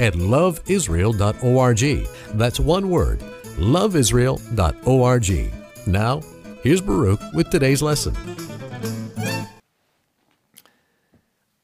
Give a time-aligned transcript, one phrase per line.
[0.00, 2.08] at loveisrael.org.
[2.34, 3.20] That's one word,
[3.58, 5.52] loveisrael.org.
[5.86, 6.20] Now,
[6.62, 8.16] here's Baruch with today's lesson.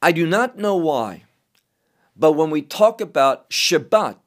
[0.01, 1.23] I do not know why,
[2.15, 4.17] but when we talk about Shabbat,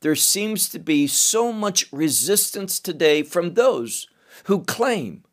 [0.00, 4.06] there seems to be so much resistance today from those
[4.44, 5.24] who claim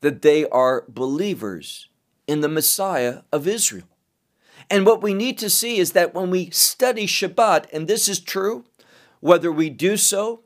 [0.00, 1.88] that they are believers
[2.26, 3.89] in the Messiah of Israel.
[4.70, 8.20] And what we need to see is that when we study Shabbat, and this is
[8.20, 8.64] true,
[9.18, 10.44] whether we do so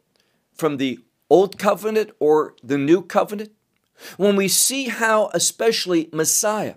[0.54, 3.52] from the Old Covenant or the New Covenant,
[4.16, 6.76] when we see how, especially Messiah,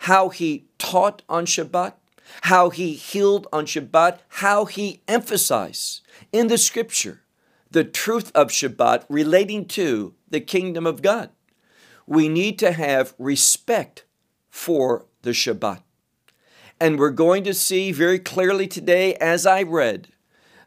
[0.00, 1.94] how he taught on Shabbat,
[2.42, 6.00] how he healed on Shabbat, how he emphasized
[6.32, 7.22] in the scripture
[7.70, 11.30] the truth of Shabbat relating to the kingdom of God.
[12.06, 14.04] We need to have respect
[14.48, 15.82] for the Shabbat.
[16.80, 20.08] And we're going to see very clearly today, as I read,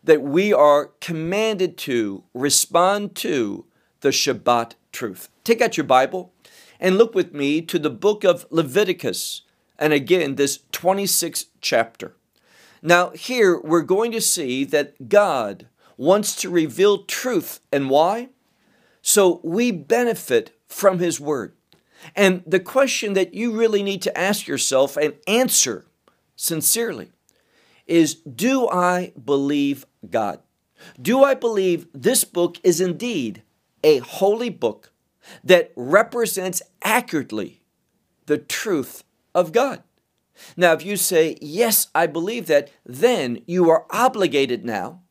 [0.03, 3.65] that we are commanded to respond to
[4.01, 5.29] the Shabbat truth.
[5.43, 6.31] Take out your Bible
[6.79, 9.41] and look with me to the book of Leviticus,
[9.79, 12.15] and again, this 26th chapter.
[12.83, 18.29] Now, here we're going to see that God wants to reveal truth, and why?
[19.01, 21.53] So we benefit from His Word.
[22.15, 25.85] And the question that you really need to ask yourself and answer
[26.35, 27.11] sincerely
[27.87, 30.39] is Do I believe God?
[31.01, 33.43] Do I believe this book is indeed
[33.83, 34.91] a holy book
[35.43, 37.61] that represents accurately
[38.25, 39.83] the truth of God?
[40.57, 45.01] Now, if you say, Yes, I believe that, then you are obligated now,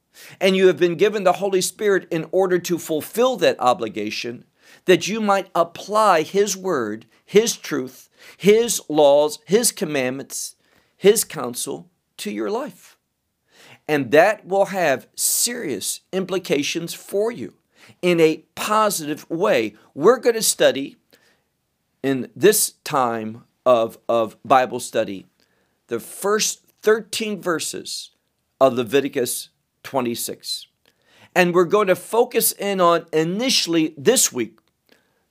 [0.41, 4.45] and you have been given the Holy Spirit in order to fulfill that obligation,
[4.85, 10.57] that you might apply His word, His truth, His laws, His commandments,
[11.03, 12.97] his counsel to your life.
[13.89, 17.55] And that will have serious implications for you
[18.03, 19.75] in a positive way.
[19.95, 20.99] We're going to study
[22.05, 25.27] in this time of, of Bible study
[25.89, 28.11] the first 13 verses
[28.61, 29.49] of Leviticus
[29.83, 30.69] 26.
[31.35, 34.61] And we're going to focus in on initially this week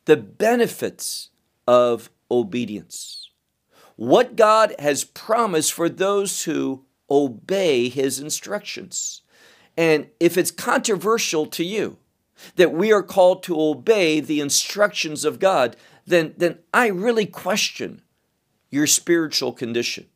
[0.04, 1.30] the benefits
[1.66, 3.21] of obedience
[4.02, 9.22] what God has promised for those who obey his instructions.
[9.78, 11.98] And if it's controversial to you
[12.56, 15.76] that we are called to obey the instructions of God,
[16.08, 18.02] then, then I really question
[18.72, 20.08] your spiritual condition.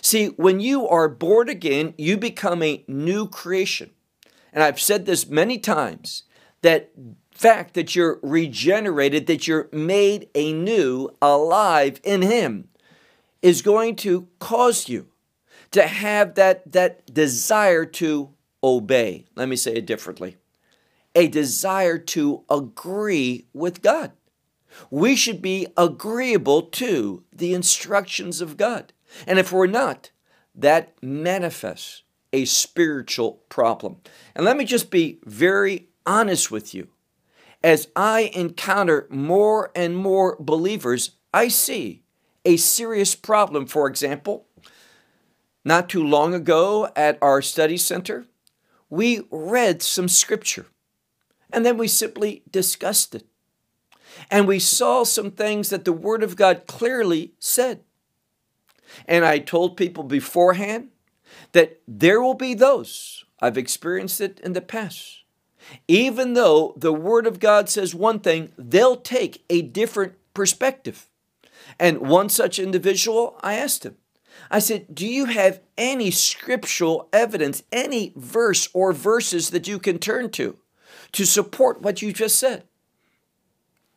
[0.00, 3.90] See, when you are born again, you become a new creation.
[4.52, 6.24] And I've said this many times
[6.62, 6.90] that
[7.30, 12.68] fact that you're regenerated, that you're made anew, alive in Him,
[13.42, 15.08] is going to cause you
[15.72, 18.30] to have that, that desire to
[18.62, 19.26] obey.
[19.34, 20.36] Let me say it differently
[21.14, 24.12] a desire to agree with God.
[24.90, 28.92] We should be agreeable to the instructions of God.
[29.26, 30.10] And if we're not,
[30.54, 32.02] that manifests
[32.32, 33.98] a spiritual problem.
[34.34, 36.88] And let me just be very honest with you.
[37.62, 42.01] As I encounter more and more believers, I see
[42.44, 43.66] a serious problem.
[43.66, 44.46] For example,
[45.64, 48.26] not too long ago at our study center,
[48.90, 50.66] we read some scripture
[51.52, 53.26] and then we simply discussed it.
[54.30, 57.80] And we saw some things that the Word of God clearly said.
[59.06, 60.88] And I told people beforehand
[61.52, 65.24] that there will be those, I've experienced it in the past,
[65.88, 71.08] even though the Word of God says one thing, they'll take a different perspective.
[71.78, 73.96] And one such individual, I asked him,
[74.50, 79.98] I said, Do you have any scriptural evidence, any verse or verses that you can
[79.98, 80.58] turn to
[81.12, 82.64] to support what you just said?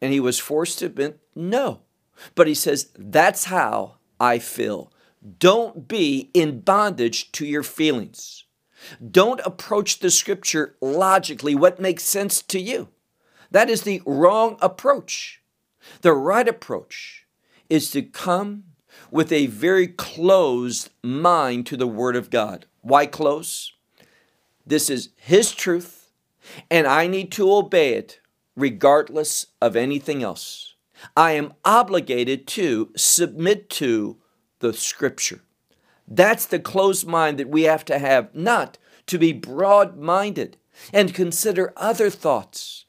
[0.02, 1.82] And he was forced to admit, No.
[2.34, 4.92] But he says, That's how I feel.
[5.40, 8.46] Don't be in bondage to your feelings.
[9.12, 12.90] Don't approach the scripture logically, what makes sense to you.
[13.50, 15.42] That is the wrong approach.
[16.02, 17.25] The right approach
[17.70, 18.64] is to come
[19.12, 22.66] with a very closed mind to the Word of God.
[22.82, 23.72] Why close?
[24.66, 26.12] This is His truth,
[26.70, 28.20] and I need to obey it
[28.56, 30.76] regardless of anything else.
[31.16, 34.18] I am obligated to submit to
[34.60, 35.42] the Scripture.
[36.08, 38.78] That's the closed mind that we have to have, not
[39.08, 40.58] to be broad minded
[40.94, 42.86] and consider other thoughts.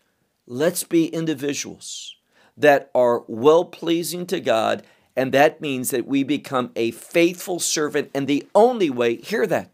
[0.47, 2.16] Let's be individuals
[2.57, 4.83] that are well pleasing to God,
[5.15, 8.11] and that means that we become a faithful servant.
[8.15, 9.71] And the only way, hear that,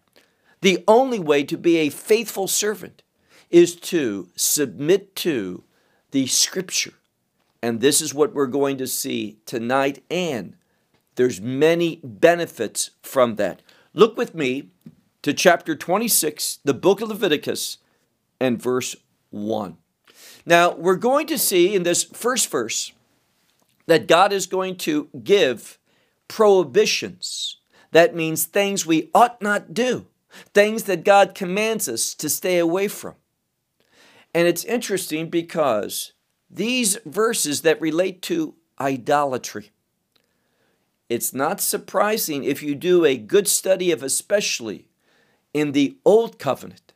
[0.61, 3.03] the only way to be a faithful servant
[3.51, 5.65] is to submit to
[6.13, 6.95] the Scripture.
[7.63, 10.57] And this is what we're going to see tonight, and
[11.15, 13.63] there's many benefits from that.
[13.93, 14.71] Look with me
[15.23, 17.79] to chapter 26, the book of Leviticus,
[18.41, 18.97] and verse
[19.31, 19.77] 1.
[20.45, 22.93] Now, we're going to see in this first verse
[23.87, 25.79] that God is going to give
[26.29, 27.57] prohibitions.
[27.93, 30.07] That means things we ought not do,
[30.55, 33.15] things that God commands us to stay away from.
[34.35, 36.13] And it's interesting because
[36.51, 39.71] these verses that relate to idolatry,
[41.09, 44.89] it's not surprising if you do a good study of especially
[45.53, 46.92] in the Old Covenant,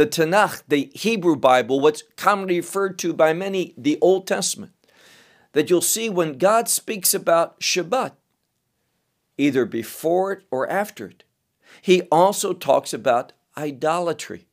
[0.00, 4.72] the Tanakh, the Hebrew Bible, what's commonly referred to by many the Old Testament,
[5.52, 8.12] that you'll see when God speaks about Shabbat,
[9.36, 11.24] either before it or after it,
[11.82, 14.46] he also talks about idolatry.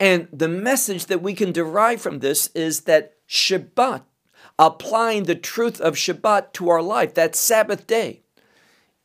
[0.00, 4.04] And the message that we can derive from this is that Shabbat,
[4.58, 8.22] applying the truth of Shabbat to our life, that Sabbath day,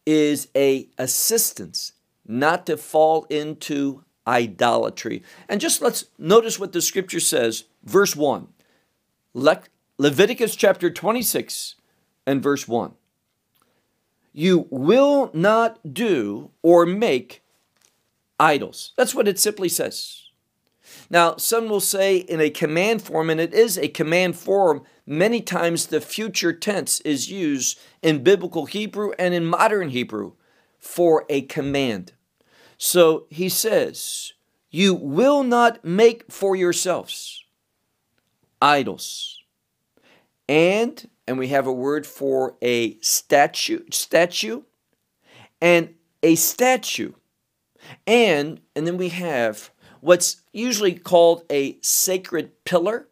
[0.06, 1.92] is a assistance
[2.26, 5.24] not to fall into idolatry.
[5.48, 8.48] And just let's notice what the scripture says, verse 1.
[9.34, 9.62] Le-
[9.98, 11.76] Leviticus chapter 26
[12.26, 12.94] and verse 1.
[14.34, 17.44] You will not do or make
[18.40, 18.94] idols.
[18.96, 20.24] That's what it simply says.
[21.10, 25.42] Now, some will say in a command form, and it is a command form, many
[25.42, 30.34] times the future tense is used in biblical Hebrew and in modern Hebrew
[30.80, 32.14] for a command.
[32.78, 34.34] So he says,
[34.70, 37.44] You will not make for yourselves
[38.62, 39.42] idols.
[40.48, 44.62] And, and we have a word for a statue, statue,
[45.62, 47.14] and a statue.
[48.06, 49.72] And, and then we have
[50.02, 53.08] what's usually called a sacred pillar,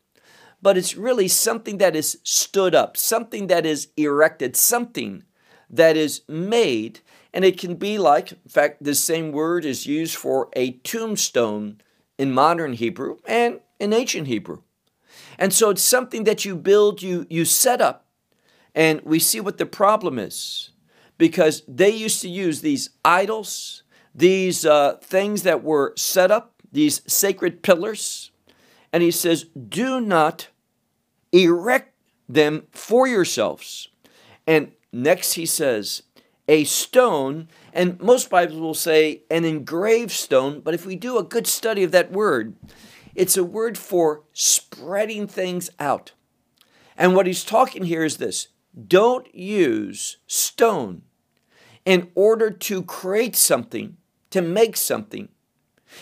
[0.62, 5.24] but it's really something that is stood up, something that is erected, something
[5.70, 7.02] that is made
[7.36, 11.82] and it can be like, in fact, the same word is used for a tombstone
[12.18, 14.62] in modern Hebrew and in ancient Hebrew.
[15.38, 18.06] And so it's something that you build, you, you set up,
[18.74, 20.70] and we see what the problem is.
[21.18, 23.84] Because they used to use these idols,
[24.14, 28.32] these uh, things that were set up, these sacred pillars.
[28.94, 30.48] And he says, Do not
[31.34, 31.94] erect
[32.30, 33.90] them for yourselves.
[34.48, 36.04] And next he says,
[36.48, 41.24] a stone, and most Bibles will say an engraved stone, but if we do a
[41.24, 42.56] good study of that word,
[43.16, 46.12] it's a word for spreading things out.
[46.98, 48.50] And what he's talking here is this
[48.88, 51.04] don't use stone
[51.86, 53.98] in order to create something,
[54.32, 55.30] to make something.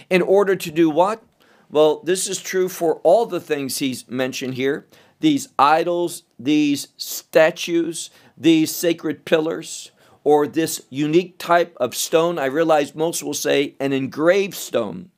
[0.09, 1.23] In order to do what?
[1.69, 4.87] Well, this is true for all the things he's mentioned here
[5.19, 9.92] these idols, these statues, these sacred pillars
[10.23, 12.39] or this unique type of stone.
[12.39, 15.09] I realize most will say an engraved stone.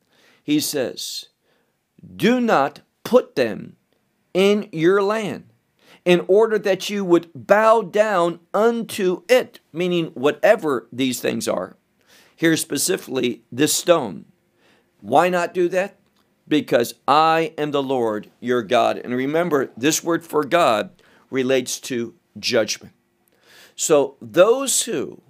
[0.44, 1.28] He says,
[2.16, 3.76] Do not put them
[4.34, 5.46] in your land
[6.04, 11.76] in order that you would bow down unto it, meaning whatever these things are.
[12.36, 14.26] Here specifically, this stone.
[15.02, 15.98] Why not do that?
[16.48, 19.00] Because I am the Lord your God.
[19.00, 20.92] And remember, this word for God
[21.32, 22.94] relates to judgment.
[23.76, 25.22] So those who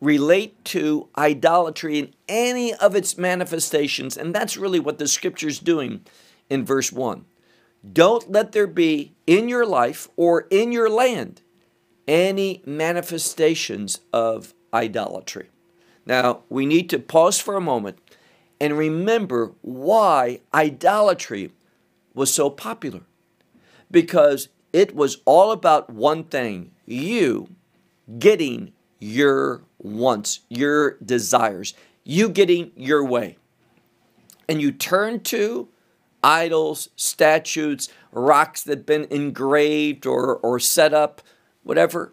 [0.00, 6.04] relate to idolatry in any of its manifestations, and that's really what the scripture's doing
[6.50, 7.24] in verse 1.
[7.92, 11.42] Don't let there be in your life or in your land
[12.08, 15.50] any manifestations of idolatry.
[16.04, 17.98] Now, we need to pause for a moment
[18.60, 21.52] and remember why idolatry
[22.14, 23.02] was so popular.
[23.90, 27.48] Because it was all about one thing you
[28.18, 33.36] getting your wants, your desires, you getting your way.
[34.48, 35.68] And you turn to
[36.22, 41.22] idols, statues, rocks that have been engraved or, or set up,
[41.62, 42.12] whatever,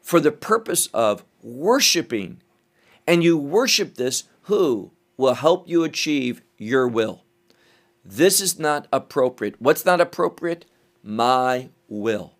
[0.00, 2.40] for the purpose of worshiping.
[3.06, 7.24] And you worship this, who will help you achieve your will.
[8.04, 9.60] This is not appropriate.
[9.60, 10.66] What's not appropriate?
[11.02, 12.34] My will.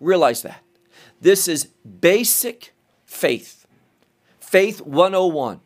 [0.00, 0.62] Realize that.
[1.20, 1.66] This is
[2.00, 3.66] basic faith.
[4.38, 5.60] Faith 101.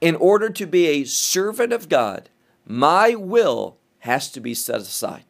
[0.00, 2.30] In order to be a servant of God,
[2.64, 5.24] my will has to be set aside.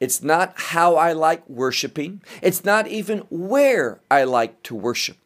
[0.00, 2.22] It's not how I like worshiping.
[2.42, 5.16] It's not even where I like to worship.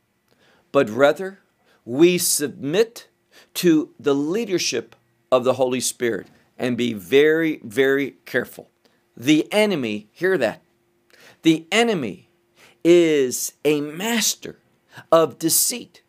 [0.73, 1.41] But rather,
[1.85, 3.09] we submit
[3.55, 4.95] to the leadership
[5.33, 6.29] of the Holy Spirit
[6.59, 8.71] and be very, very careful.
[9.17, 10.63] The enemy, hear that.
[11.43, 12.28] The enemy
[12.85, 14.59] is a master
[15.11, 16.03] of deceit.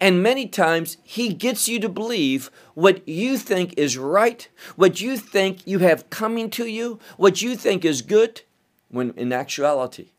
[0.00, 5.16] And many times he gets you to believe what you think is right, what you
[5.16, 8.42] think you have coming to you, what you think is good,
[8.88, 10.10] when in actuality,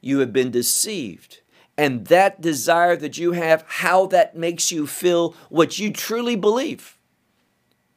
[0.00, 1.40] you have been deceived.
[1.76, 6.98] And that desire that you have, how that makes you feel what you truly believe,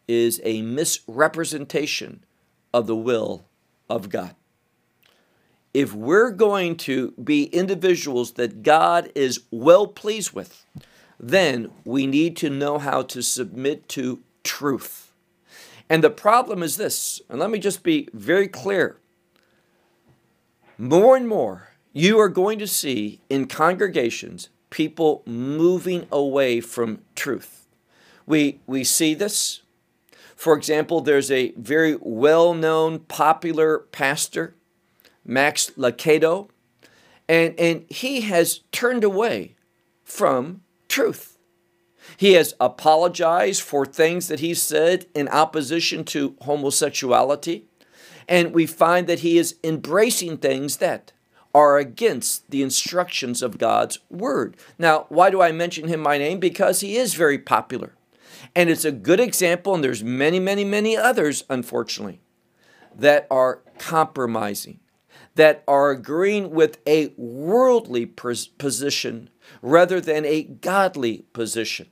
[0.08, 2.24] is a misrepresentation
[2.74, 3.46] of the will
[3.90, 4.36] of God
[5.74, 10.66] if we're going to be individuals that God is well pleased with,
[11.20, 15.12] then we need to know how to submit to truth.
[15.90, 18.98] And the problem is this, and let me just be very clear.
[20.78, 27.68] More and more, you are going to see in congregations people moving away from truth.
[28.26, 29.62] We, we see this.
[30.36, 34.56] For example, there's a very well known, popular pastor,
[35.26, 36.50] Max Lucado,
[37.28, 39.56] and, and he has turned away
[40.04, 41.38] from truth.
[42.18, 47.66] He has apologized for things that he said in opposition to homosexuality.
[48.28, 51.12] And we find that he is embracing things that
[51.54, 54.58] are against the instructions of God's word.
[54.78, 56.40] Now, why do I mention him by name?
[56.40, 57.94] Because he is very popular.
[58.56, 62.22] And it's a good example, and there's many, many, many others, unfortunately,
[62.96, 64.80] that are compromising,
[65.36, 69.30] that are agreeing with a worldly position
[69.62, 71.88] rather than a godly position.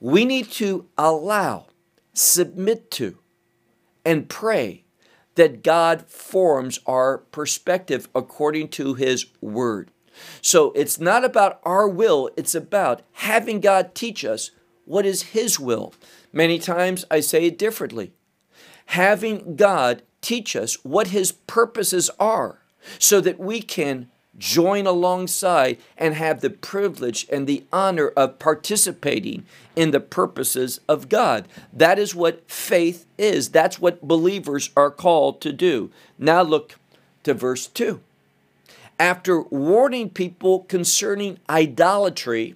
[0.00, 1.66] We need to allow,
[2.12, 3.18] submit to,
[4.04, 4.84] and pray
[5.36, 9.90] that God forms our perspective according to His Word.
[10.40, 14.50] So it's not about our will, it's about having God teach us
[14.84, 15.94] what is His will.
[16.32, 18.12] Many times I say it differently.
[18.86, 22.60] Having God teach us what His purposes are
[22.98, 29.46] so that we can join alongside and have the privilege and the honor of participating
[29.74, 31.48] in the purposes of God.
[31.72, 33.48] That is what faith is.
[33.50, 35.90] That's what believers are called to do.
[36.18, 36.76] Now look
[37.24, 38.00] to verse 2.
[38.98, 42.54] After warning people concerning idolatry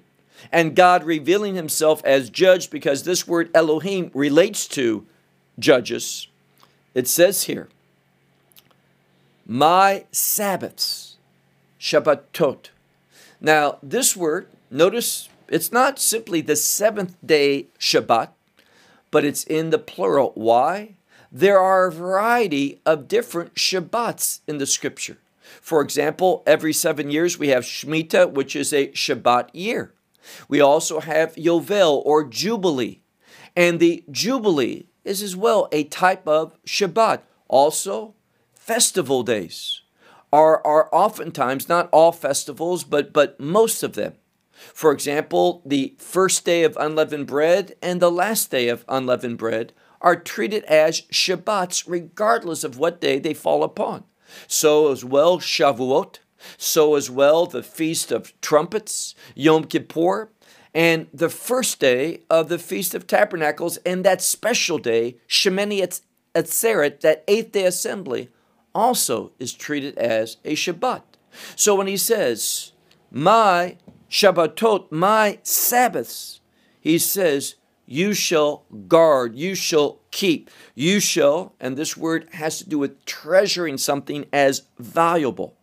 [0.51, 5.07] and God revealing himself as judge, because this word Elohim relates to
[5.59, 6.29] judges,
[6.95, 7.69] it says here,
[9.52, 11.16] My Sabbaths
[11.80, 12.69] Shabbatot.
[13.40, 18.28] Now, this word, notice it's not simply the seventh day Shabbat,
[19.11, 20.30] but it's in the plural.
[20.37, 20.95] Why?
[21.33, 25.19] There are a variety of different Shabbats in the scripture.
[25.61, 29.92] For example, every seven years we have Shemitah, which is a Shabbat year.
[30.47, 33.00] We also have Yovel or Jubilee.
[33.57, 37.23] And the Jubilee is as well a type of Shabbat.
[37.49, 38.14] Also,
[38.71, 39.83] festival days
[40.33, 44.12] are, are oftentimes, not all festivals, but, but most of them.
[44.53, 49.73] For example, the first day of unleavened bread and the last day of unleavened bread
[50.00, 54.05] are treated as Shabbats regardless of what day they fall upon.
[54.47, 56.21] So as well Shavuot,
[56.57, 60.31] so as well the Feast of Trumpets, Yom Kippur,
[60.73, 66.00] and the first day of the Feast of Tabernacles, and that special day, Shemini
[66.37, 68.29] Atzeret, that eighth day assembly,
[68.75, 71.03] also is treated as a Shabbat.
[71.57, 72.73] So when he says,
[73.11, 73.77] my
[74.11, 76.41] Shabbatot, my Sabbaths,
[76.81, 82.69] he says, you shall guard, you shall keep, you shall, and this word has to
[82.69, 85.57] do with treasuring something as valuable.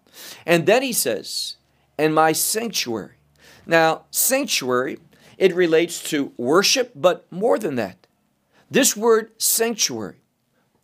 [0.45, 1.55] And then he says,
[1.97, 3.15] and my sanctuary.
[3.65, 4.99] Now, sanctuary,
[5.37, 8.07] it relates to worship, but more than that.
[8.69, 10.17] This word sanctuary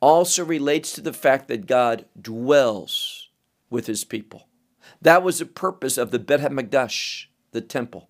[0.03, 3.29] also relates to the fact that God dwells
[3.69, 4.49] with his people.
[5.01, 8.09] That was the purpose of the Bet HaMikdash, the temple.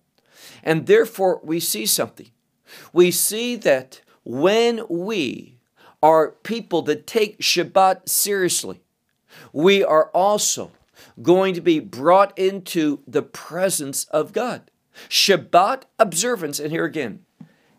[0.64, 2.32] And therefore, we see something.
[2.92, 5.60] We see that when we
[6.02, 8.82] are people that take Shabbat seriously,
[9.52, 10.72] we are also
[11.22, 14.68] going to be brought into the presence of God.
[15.08, 17.20] Shabbat observance, and here again,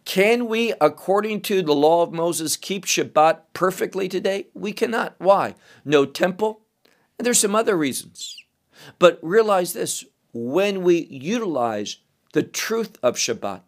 [0.05, 4.47] Can we, according to the law of Moses, keep Shabbat perfectly today?
[4.53, 5.15] We cannot.
[5.17, 5.55] Why?
[5.83, 6.61] No temple.
[7.17, 8.35] And there's some other reasons.
[8.99, 11.97] But realize this when we utilize
[12.33, 13.61] the truth of Shabbat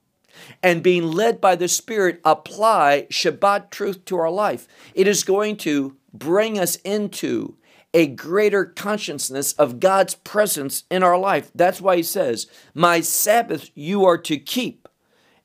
[0.62, 5.56] and being led by the Spirit, apply Shabbat truth to our life, it is going
[5.58, 7.58] to bring us into
[7.94, 11.50] a greater consciousness of God's presence in our life.
[11.56, 14.87] That's why he says, My Sabbath you are to keep,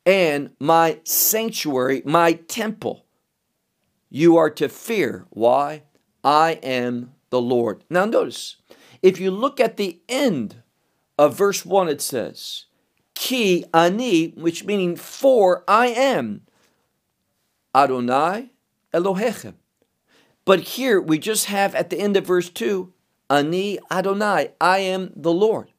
[0.04, 3.06] and my sanctuary, my temple,
[4.10, 5.26] you are to fear.
[5.30, 5.84] Why?
[6.24, 7.84] I am the Lord.
[7.88, 8.56] Now, notice,
[9.00, 10.62] if you look at the end
[11.18, 12.66] of verse 1, it says,
[13.14, 16.42] Ki ani, which meaning for I am
[17.74, 18.50] Adonai
[18.92, 19.54] Elohechem.
[20.44, 22.92] But here we just have at the end of verse 2,
[23.30, 25.72] Ani Adonai, I am the Lord.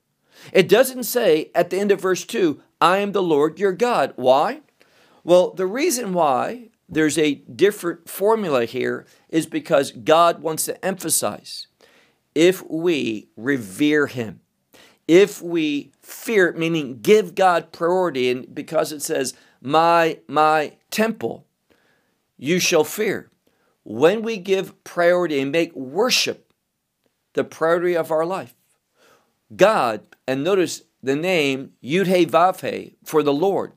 [0.51, 4.11] It doesn't say at the end of verse 2, I am the Lord your God.
[4.17, 4.59] Why?
[5.23, 11.67] Well, the reason why there's a different formula here is because God wants to emphasize
[12.35, 14.41] if we revere Him,
[15.07, 21.47] if we fear, meaning give God priority, and because it says, My, my temple,
[22.37, 23.31] you shall fear
[23.85, 26.51] when we give priority and make worship
[27.33, 28.55] the priority of our life,
[29.55, 33.74] God, and notice the name Yud He Vav He for the Lord,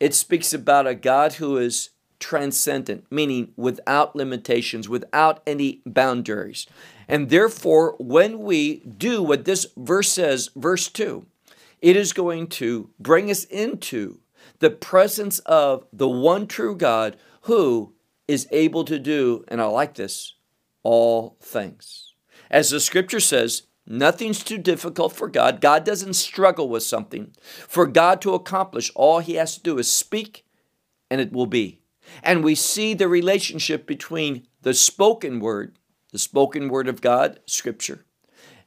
[0.00, 6.66] it speaks about a God who is transcendent, meaning without limitations, without any boundaries.
[7.08, 11.26] And therefore, when we do what this verse says, verse 2,
[11.80, 14.20] it is going to bring us into
[14.60, 17.92] the presence of the one true God who
[18.28, 20.34] is able to do, and I like this,
[20.84, 22.14] all things.
[22.50, 25.60] As the scripture says, nothing's too difficult for God.
[25.60, 27.32] God doesn't struggle with something.
[27.68, 30.44] For God to accomplish, all he has to do is speak,
[31.10, 31.80] and it will be.
[32.22, 35.78] And we see the relationship between the spoken word,
[36.10, 38.04] the spoken word of God, scripture,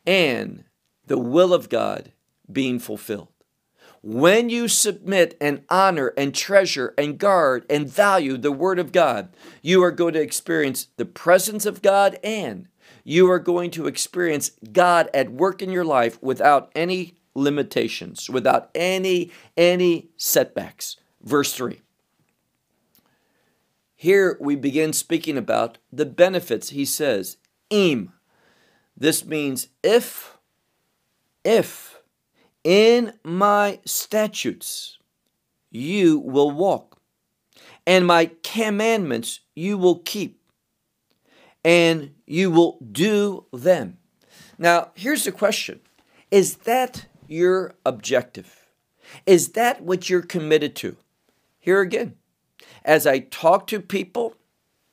[0.05, 0.63] and
[1.05, 2.11] the will of God
[2.51, 3.29] being fulfilled.
[4.01, 9.29] When you submit and honor and treasure and guard and value the Word of God,
[9.63, 12.67] you are going to experience the presence of God and
[13.05, 18.69] you are going to experience God at work in your life without any limitations, without
[18.75, 20.97] any any setbacks.
[21.21, 21.81] Verse 3.
[23.95, 26.69] Here we begin speaking about the benefits.
[26.69, 27.37] He says,
[27.69, 28.11] "Im."
[28.97, 30.37] This means if
[31.43, 31.99] if
[32.63, 34.97] in my statutes
[35.69, 36.99] you will walk,
[37.85, 40.34] and my commandments you will keep,
[41.65, 43.97] and you will do them.
[44.59, 45.81] Now, here's the question
[46.29, 48.67] Is that your objective?
[49.25, 50.95] Is that what you're committed to?
[51.59, 52.15] Here again,
[52.83, 54.35] as I talk to people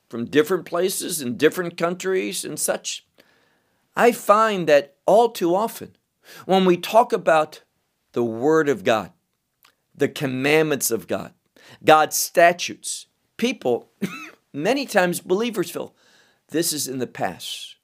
[0.08, 3.06] from different places in different countries and such,
[3.94, 5.94] I find that all too often
[6.46, 7.62] when we talk about
[8.12, 9.12] the Word of God,
[9.94, 11.34] the commandments of God,
[11.84, 13.06] God's statutes,
[13.36, 13.90] people,
[14.54, 15.94] many times believers feel
[16.52, 17.76] this is in the past.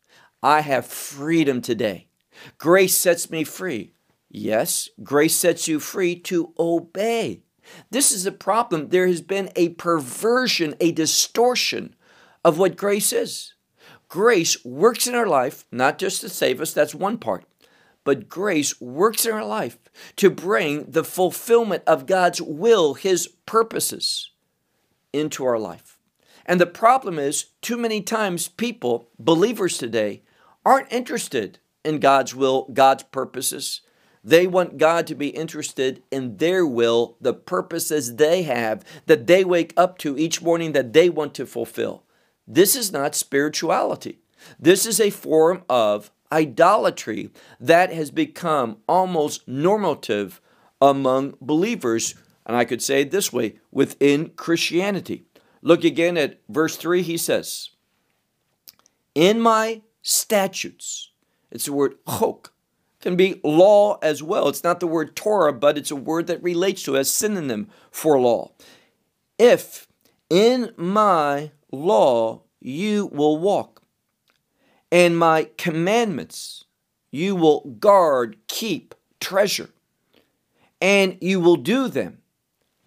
[0.42, 2.08] I have freedom today.
[2.56, 3.92] Grace sets me free.
[4.30, 7.42] Yes, grace sets you free to obey.
[7.90, 8.88] This is a problem.
[8.88, 11.96] There has been a perversion, a distortion
[12.44, 13.54] of what grace is.
[14.08, 17.44] Grace works in our life, not just to save us, that's one part
[18.08, 19.78] but grace works in our life
[20.16, 24.30] to bring the fulfillment of God's will, His purposes
[25.12, 25.97] into our life.
[26.48, 30.22] And the problem is, too many times people, believers today,
[30.64, 33.82] aren't interested in God's will, God's purposes.
[34.24, 39.44] They want God to be interested in their will, the purposes they have, that they
[39.44, 42.04] wake up to each morning that they want to fulfill.
[42.46, 44.18] This is not spirituality.
[44.58, 47.30] This is a form of idolatry
[47.60, 50.40] that has become almost normative
[50.80, 52.14] among believers.
[52.46, 55.26] And I could say it this way within Christianity.
[55.62, 57.70] Look again at verse 3, he says,
[59.14, 61.10] In my statutes,
[61.50, 62.52] it's the word chok,
[63.00, 64.48] can be law as well.
[64.48, 68.18] It's not the word Torah, but it's a word that relates to as synonym for
[68.20, 68.52] law.
[69.38, 69.88] If
[70.30, 73.82] in my law you will walk,
[74.90, 76.64] and my commandments
[77.10, 79.70] you will guard, keep, treasure,
[80.80, 82.18] and you will do them.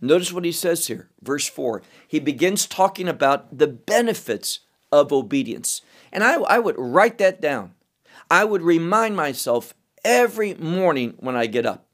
[0.02, 1.82] Notice what he says here, verse 4.
[2.08, 4.62] He begins talking about the benefits
[4.92, 5.82] of obedience.
[6.12, 7.76] And I, I would write that down.
[8.30, 11.86] I would remind myself every morning when I get up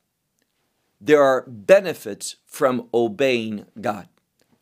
[1.00, 4.08] there are benefits from obeying God.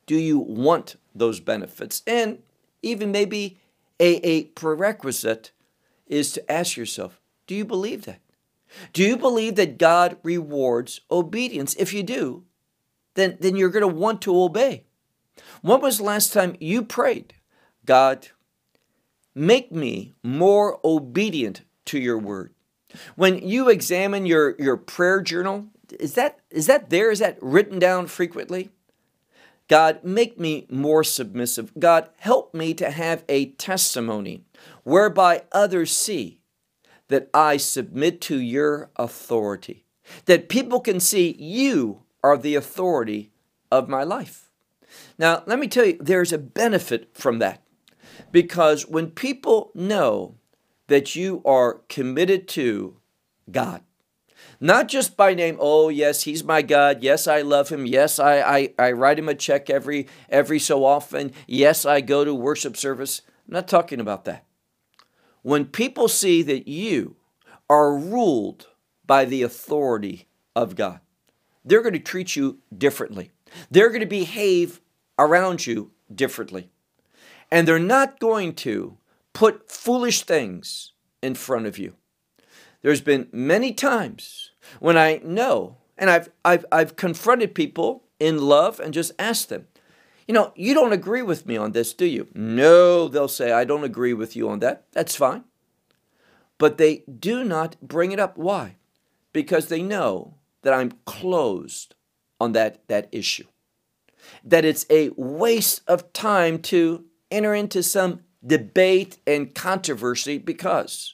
[0.06, 2.04] do you want those benefits?
[2.06, 2.44] And
[2.84, 3.58] even maybe
[4.00, 5.52] a, a prerequisite
[6.06, 8.20] is to ask yourself, do you believe that?
[8.94, 11.76] Do you believe that God rewards obedience?
[11.80, 12.44] If you do,
[13.16, 14.84] then, then you're going to want to obey.
[15.62, 17.34] When was the last time you prayed,
[17.86, 18.28] God,
[19.34, 22.54] make me more obedient to your word?
[23.16, 25.68] When you examine your, your prayer journal,
[26.00, 27.12] is that, is that there?
[27.12, 28.70] Is that written down frequently?
[29.68, 31.72] God, make me more submissive.
[31.78, 34.44] God, help me to have a testimony
[34.84, 36.40] whereby others see
[37.08, 39.86] that I submit to your authority,
[40.26, 43.32] that people can see you are the authority
[43.72, 44.50] of my life.
[45.20, 47.62] Now, let me tell you, there's a benefit from that
[48.32, 50.36] because when people know
[50.88, 52.98] that you are committed to
[53.52, 53.82] God,
[54.60, 57.04] not just by name, oh yes, he's my God.
[57.04, 57.86] Yes, I love him.
[57.86, 61.32] Yes, I, I, I write him a check every every so often.
[61.46, 63.22] Yes, I go to worship service.
[63.48, 64.46] I'm not talking about that.
[65.44, 67.18] When people see that you
[67.70, 68.66] are ruled
[69.06, 71.00] by the authority of God,
[71.66, 73.32] they're going to treat you differently.
[73.72, 74.80] They're going to behave
[75.18, 76.70] around you differently.
[77.52, 78.98] And they're not going to
[79.34, 81.96] put foolish things in front of you.
[82.82, 88.80] There's been many times when I know, and I've, I've, I've confronted people in love
[88.80, 89.68] and just asked them,
[90.28, 92.28] you know, you don't agree with me on this, do you?
[92.34, 94.86] No, they'll say, I don't agree with you on that.
[94.92, 95.44] That's fine.
[96.58, 98.38] But they do not bring it up.
[98.38, 98.76] Why?
[99.34, 101.94] Because they know that I'm closed
[102.42, 103.46] on that, that issue.
[104.44, 111.14] That it's a waste of time to enter into some debate and controversy because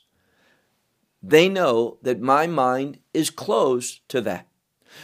[1.21, 4.47] they know that my mind is closed to that.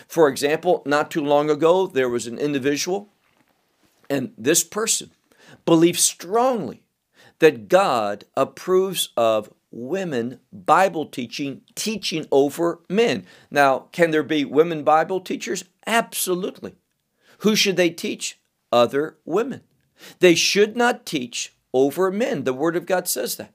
[0.07, 3.09] For example, not too long ago, there was an individual,
[4.09, 5.11] and this person
[5.65, 6.83] believes strongly
[7.39, 13.25] that God approves of women Bible teaching, teaching over men.
[13.51, 15.65] Now, can there be women Bible teachers?
[15.85, 16.75] Absolutely.
[17.39, 18.39] Who should they teach?
[18.71, 19.61] Other women.
[20.19, 22.43] They should not teach over men.
[22.43, 23.53] The Word of God says that.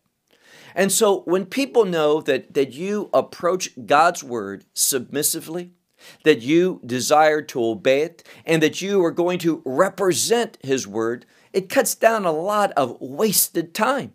[0.75, 5.72] And so when people know that, that you approach God's word submissively,
[6.25, 11.27] that you desire to obey it, and that you are going to represent his word,
[11.53, 14.14] it cuts down a lot of wasted time.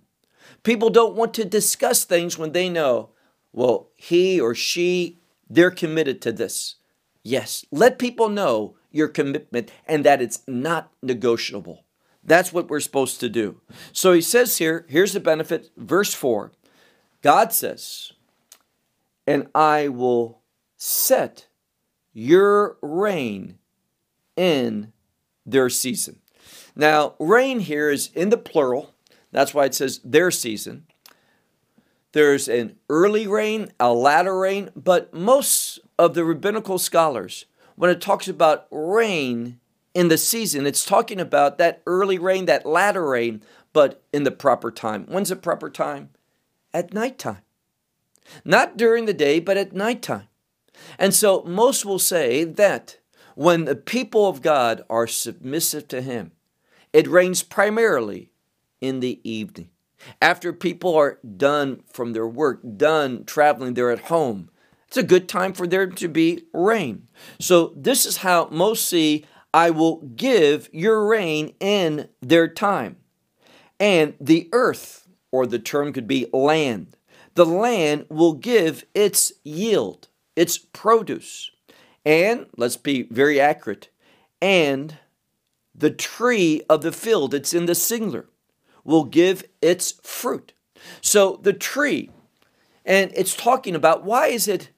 [0.68, 3.12] People don't want to discuss things when they know,
[3.54, 5.18] well, he or she,
[5.50, 6.76] they're committed to this.
[7.24, 11.86] Yes, let people know your commitment and that it's not negotiable.
[12.22, 13.62] That's what we're supposed to do.
[13.94, 16.52] So he says here, here's the benefit, verse 4
[17.22, 18.12] God says,
[19.26, 20.42] and I will
[20.76, 21.48] set
[22.12, 23.58] your rain
[24.36, 24.92] in
[25.46, 26.20] their season.
[26.76, 28.94] Now, rain here is in the plural.
[29.38, 30.88] That's why it says their season.
[32.14, 37.46] There's an early rain, a latter rain, but most of the rabbinical scholars,
[37.76, 39.60] when it talks about rain,
[39.94, 40.68] in the season.
[40.68, 45.06] It's talking about that early rain, that latter rain, but in the proper time.
[45.08, 46.10] When's the proper time?
[46.72, 47.42] At nighttime.
[48.46, 50.28] Not during the day, but at nighttime.
[50.98, 52.98] And so most will say that
[53.36, 56.32] when the people of God are submissive to Him,
[56.94, 58.30] it rains primarily
[58.82, 59.70] in the evening.
[60.22, 64.50] After people are done from their work, done traveling, they're at home.
[64.88, 67.08] It's a good time for there to be rain.
[67.40, 72.98] So, this is how most see I will give your rain in their time.
[73.80, 76.96] And the earth, or the term could be land,
[77.34, 81.52] the land will give its yield, its produce.
[82.06, 83.90] And let's be very accurate,
[84.42, 84.98] and
[85.76, 88.28] the tree of the field, it's in the singular,
[88.88, 90.54] will give its fruit.
[91.02, 92.10] So the tree,
[92.86, 94.72] and it's talking about why is it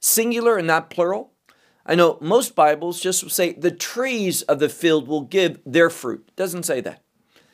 [0.00, 1.32] singular and not plural?
[1.84, 6.24] I know most Bibles just say the trees of the field will give their fruit.
[6.28, 7.02] It doesn't say that.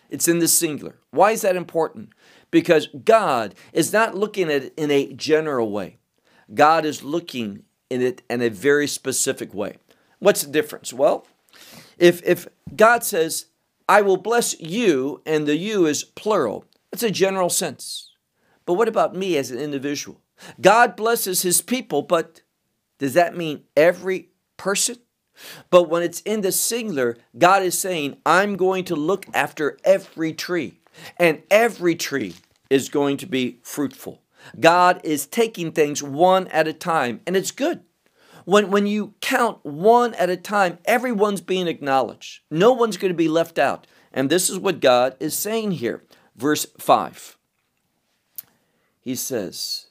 [0.08, 0.96] It's in the singular.
[1.11, 2.11] Why is that important?
[2.50, 5.98] Because God is not looking at it in a general way.
[6.54, 9.76] God is looking in it in a very specific way.
[10.18, 10.92] What's the difference?
[10.92, 11.26] Well,
[11.98, 13.46] if if God says,
[13.88, 18.11] "I will bless you," and the "you" is plural, it's a general sense.
[18.66, 20.20] But what about me as an individual?
[20.61, 22.42] God blesses his people, but
[22.98, 24.96] does that mean every person?
[25.70, 30.33] But when it's in the singular, God is saying, I'm going to look after every
[30.33, 30.81] tree,
[31.16, 32.35] and every tree
[32.70, 34.20] is going to be fruitful.
[34.59, 37.83] God is taking things one at a time, and it's good.
[38.48, 42.40] When, when you count one at a time, everyone's being acknowledged.
[42.50, 43.87] No one's going to be left out.
[44.11, 46.02] And this is what God is saying here.
[46.34, 47.37] Verse 5.
[49.02, 49.88] He says,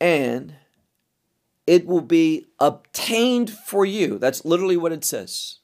[0.00, 0.54] And
[1.66, 4.16] it will be obtained for you.
[4.16, 5.58] That's literally what it says.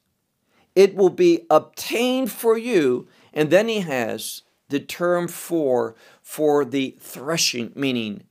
[0.74, 3.08] It will be obtained for you.
[3.32, 8.24] And then he has the term for for the threshing, meaning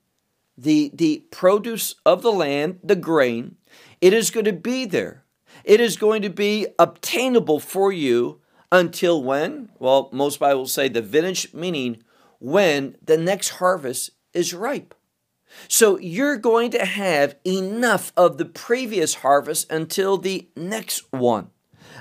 [0.58, 3.56] the, the produce of the land, the grain,
[4.04, 5.24] it is going to be there.
[5.64, 9.70] It is going to be obtainable for you until when?
[9.80, 12.04] Well, most Bibles say the vintage, meaning
[12.38, 14.94] when the next harvest is ripe.
[15.70, 21.52] So you're going to have enough of the previous harvest until the next one.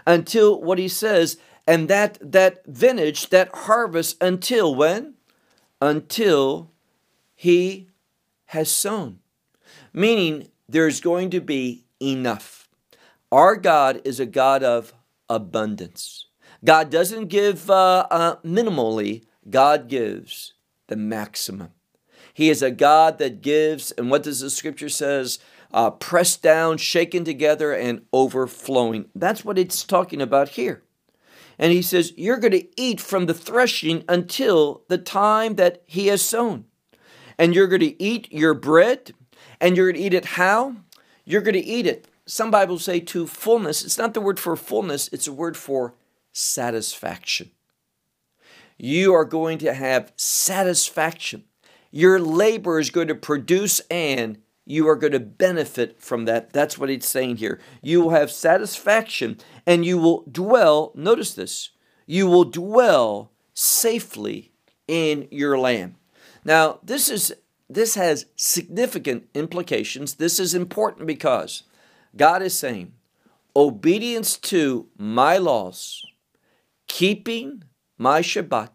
[0.04, 1.36] Until what he says,
[1.68, 5.14] and that that vintage, that harvest until when?
[5.80, 6.72] Until
[7.36, 7.90] he
[8.46, 9.20] has sown.
[9.92, 12.68] Meaning there's going to be enough.
[13.30, 14.92] Our God is a God of
[15.28, 16.26] abundance.
[16.64, 20.54] God doesn't give uh, uh, minimally, God gives
[20.88, 21.70] the maximum.
[22.34, 25.38] He is a God that gives, and what does the scripture says?
[25.72, 29.06] Uh, pressed down, shaken together, and overflowing.
[29.14, 30.82] That's what it's talking about here.
[31.58, 36.08] And he says, You're going to eat from the threshing until the time that he
[36.08, 36.66] has sown.
[37.38, 39.12] And you're going to eat your bread,
[39.60, 40.76] and you're going to eat it how?
[41.24, 42.08] You're going to eat it.
[42.26, 43.84] Some Bibles say to fullness.
[43.84, 45.94] It's not the word for fullness, it's a word for
[46.32, 47.50] satisfaction.
[48.78, 51.44] You are going to have satisfaction.
[51.90, 56.52] Your labor is going to produce and you are going to benefit from that.
[56.52, 57.60] That's what he's saying here.
[57.82, 61.70] You will have satisfaction and you will dwell, notice this,
[62.06, 64.52] you will dwell safely
[64.88, 65.96] in your land.
[66.44, 67.34] Now, this is
[67.74, 70.14] this has significant implications.
[70.14, 71.64] This is important because
[72.16, 72.92] God is saying,
[73.54, 76.02] obedience to my laws,
[76.86, 77.64] keeping
[77.98, 78.70] my Shabbat,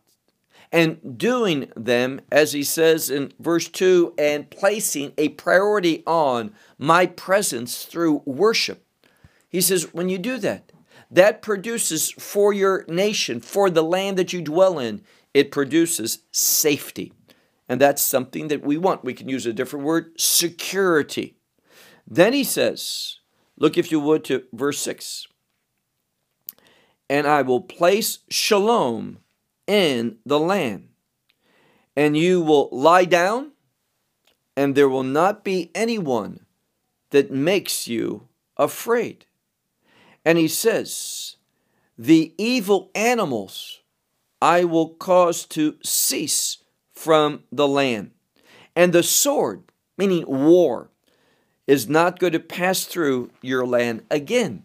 [0.72, 7.06] and doing them, as he says in verse 2, and placing a priority on my
[7.06, 8.86] presence through worship.
[9.50, 10.72] He says, when you do that,
[11.10, 15.02] that produces for your nation, for the land that you dwell in,
[15.34, 17.14] it produces safety.
[17.70, 19.04] And that's something that we want.
[19.04, 21.38] We can use a different word security.
[22.08, 23.20] Then he says,
[23.58, 25.28] look if you would to verse 6
[27.10, 29.20] and I will place shalom
[29.66, 30.90] in the land.
[31.96, 33.52] And you will lie down,
[34.56, 36.46] and there will not be anyone
[37.10, 39.26] that makes you afraid.
[40.24, 41.38] And he says,
[41.98, 43.80] The evil animals
[44.42, 46.58] I will cause to cease
[46.98, 48.10] from the land.
[48.76, 49.64] And the sword,
[49.98, 50.90] meaning war,
[51.68, 54.64] is not going to pass through your land again.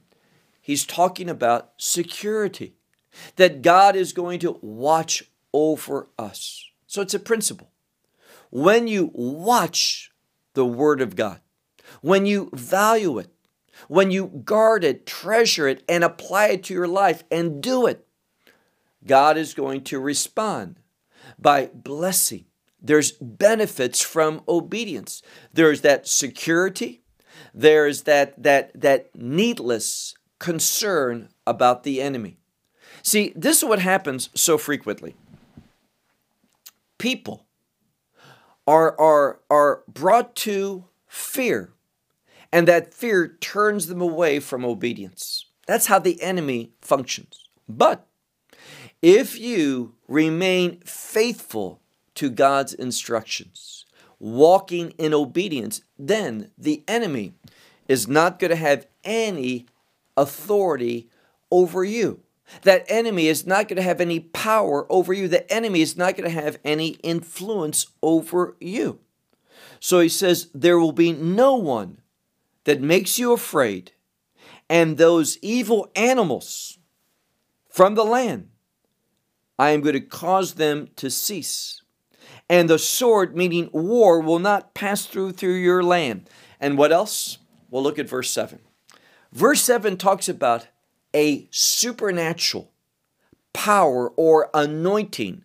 [0.61, 2.75] He's talking about security
[3.37, 6.65] that God is going to watch over us.
[6.87, 7.71] So it's a principle.
[8.51, 10.11] When you watch
[10.55, 11.41] the Word of God,
[12.01, 13.29] when you value it,
[13.89, 18.07] when you guard it, treasure it, and apply it to your life and do it,
[19.07, 20.77] God is going to respond
[21.43, 22.47] by blessing.
[22.81, 25.23] There's benefits from obedience.
[25.53, 27.03] There's that security.
[27.55, 32.39] There's that that that needless concern about the enemy.
[33.03, 35.15] See, this is what happens so frequently.
[36.99, 37.47] People
[38.67, 41.73] are, are, are brought to fear,
[42.53, 45.47] and that fear turns them away from obedience.
[45.67, 47.49] That's how the enemy functions.
[47.69, 48.07] But
[49.03, 51.81] if you remain faithful
[52.15, 53.85] to God's instructions,
[54.19, 57.35] walking in obedience, then the enemy
[57.89, 59.67] is not going to have any
[60.17, 61.09] authority
[61.51, 62.21] over you.
[62.63, 65.27] That enemy is not going to have any power over you.
[65.27, 69.01] The enemy is not going to have any influence over you.
[69.81, 71.99] So he says, There will be no one
[72.65, 73.93] that makes you afraid,
[74.69, 76.79] and those evil animals
[77.69, 78.49] from the land,
[79.59, 81.83] I am going to cause them to cease.
[82.49, 86.29] And the sword, meaning war, will not pass through through your land.
[86.61, 87.39] And what else?
[87.71, 88.59] We'll look at verse 7.
[89.33, 90.69] Verse 7 talks about
[91.15, 92.71] a supernatural
[93.53, 95.45] power or anointing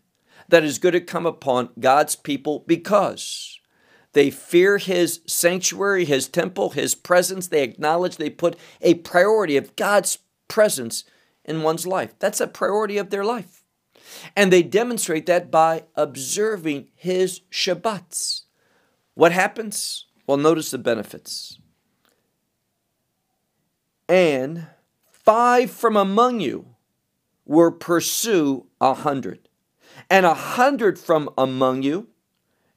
[0.49, 3.59] that is going to come upon God's people because
[4.13, 7.47] they fear His sanctuary, His temple, His presence.
[7.47, 11.03] They acknowledge they put a priority of God's presence
[11.45, 12.15] in one's life.
[12.19, 13.56] That's a priority of their life.
[14.35, 18.43] And they demonstrate that by observing His Shabbats.
[19.13, 20.05] What happens?
[20.25, 21.59] Well, notice the benefits.
[24.07, 24.67] and
[25.11, 26.75] five from among you
[27.45, 29.49] will pursue a hundred,
[30.09, 32.07] and a hundred from among you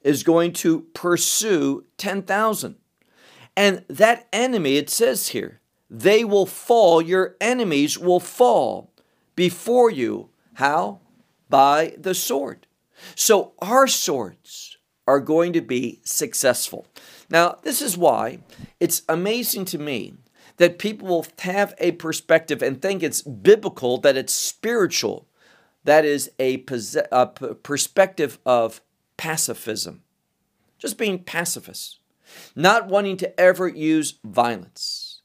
[0.01, 2.75] is going to pursue 10,000.
[3.55, 8.93] And that enemy, it says here, they will fall, your enemies will fall
[9.35, 10.29] before you.
[10.53, 11.00] How?
[11.51, 12.65] By the sword.
[13.15, 16.87] So our swords are going to be successful.
[17.29, 18.39] Now, this is why
[18.79, 20.13] it's amazing to me
[20.57, 25.27] that people will have a perspective and think it's biblical, that it's spiritual.
[25.83, 28.81] That is a, perspective of
[29.17, 30.03] pacifism,
[30.77, 31.99] just being pacifist,
[32.55, 35.21] not wanting to ever use violence.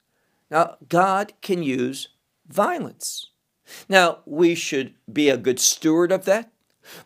[0.50, 2.08] Now, God can use
[2.48, 3.30] violence.
[3.88, 6.50] Now, we should be a good steward of that,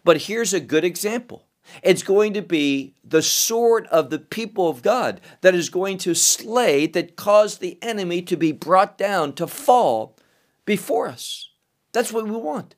[0.04, 1.46] but here's a good example.
[1.82, 6.14] It's going to be the sword of the people of God that is going to
[6.14, 10.16] slay, that cause the enemy to be brought down, to fall
[10.64, 11.50] before us.
[11.92, 12.74] That's what we want.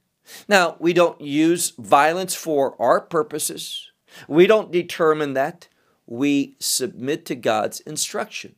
[0.49, 3.91] Now, we don't use violence for our purposes.
[4.29, 5.69] We don't determine that.
[6.07, 8.55] We submit to God's instruction.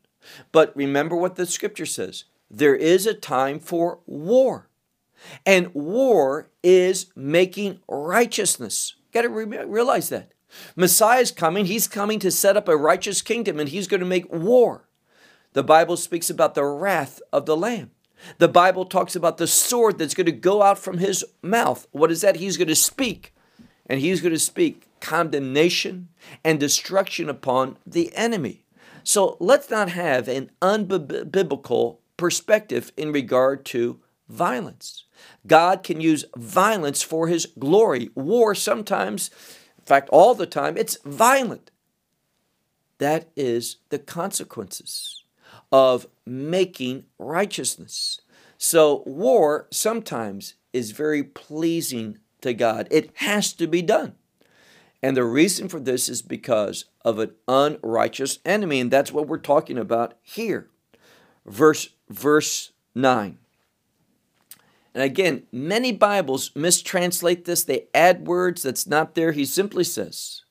[0.52, 4.68] But remember what the scripture says there is a time for war.
[5.44, 8.94] And war is making righteousness.
[9.12, 10.32] Got to re- realize that.
[10.76, 11.66] Messiah is coming.
[11.66, 14.88] He's coming to set up a righteous kingdom and he's going to make war.
[15.52, 17.90] The Bible speaks about the wrath of the Lamb.
[18.38, 21.86] The Bible talks about the sword that's going to go out from his mouth.
[21.92, 22.36] What is that?
[22.36, 23.34] He's going to speak.
[23.86, 26.08] And he's going to speak condemnation
[26.42, 28.64] and destruction upon the enemy.
[29.02, 35.04] So let's not have an unbiblical perspective in regard to violence.
[35.46, 38.10] God can use violence for his glory.
[38.14, 39.30] War sometimes,
[39.78, 41.70] in fact, all the time, it's violent.
[42.98, 45.24] That is the consequences
[45.72, 48.20] of making righteousness.
[48.56, 52.88] So, war sometimes is very pleasing to God.
[52.90, 54.14] It has to be done.
[55.02, 58.80] And the reason for this is because of an unrighteous enemy.
[58.80, 60.70] And that's what we're talking about here.
[61.44, 63.36] Verse, verse 9.
[64.94, 67.64] And again, many Bibles mistranslate this.
[67.64, 69.32] They add words that's not there.
[69.32, 70.42] He simply says,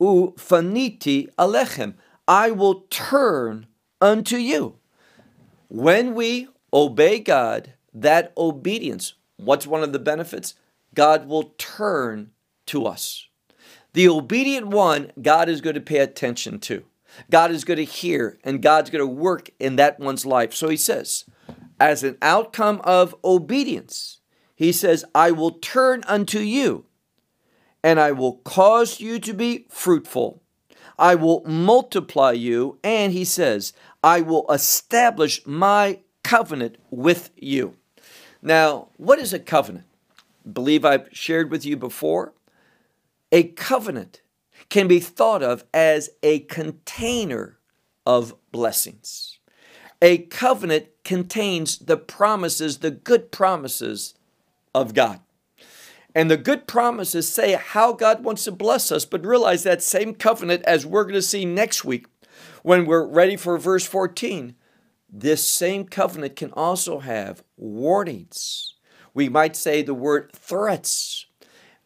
[0.00, 1.94] U faniti alechem.
[2.26, 3.66] I will turn
[4.00, 4.78] unto you.
[5.68, 10.54] When we obey God, that obedience, what's one of the benefits?
[10.94, 12.30] God will turn
[12.66, 13.28] to us.
[13.92, 16.84] The obedient one, God is going to pay attention to.
[17.30, 20.54] God is going to hear, and God's going to work in that one's life.
[20.54, 21.24] So he says,
[21.80, 24.20] as an outcome of obedience,
[24.54, 26.84] he says, I will turn unto you,
[27.82, 30.42] and I will cause you to be fruitful.
[30.98, 33.72] I will multiply you, and he says,
[34.04, 37.76] I will establish my covenant with you.
[38.42, 39.86] Now, what is a covenant?
[40.46, 42.34] I believe I've shared with you before.
[43.32, 44.20] A covenant
[44.68, 47.58] can be thought of as a container
[48.04, 49.38] of blessings.
[50.02, 54.14] A covenant contains the promises, the good promises
[54.74, 55.20] of God.
[56.14, 60.14] And the good promises say how God wants to bless us, but realize that same
[60.14, 62.06] covenant, as we're going to see next week
[62.62, 64.54] when we're ready for verse 14,
[65.08, 68.74] this same covenant can also have warnings.
[69.14, 71.26] We might say the word threats.